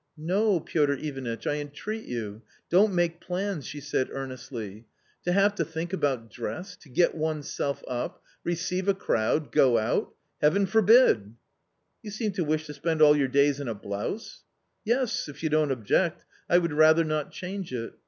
[0.35, 4.87] "No, Piotr Ivanitch, I entreat you, don't make plans!" she said earnestly;"
[5.25, 10.11] to have to think about dress, to get oneself up, receive a crowd, go out....
[10.41, 11.35] Heaven for bid!"
[12.01, 14.43] "You seem to wish to spend all your days in a blouse?"
[14.83, 17.93] "Yes, if you don't object, I would rather not change it.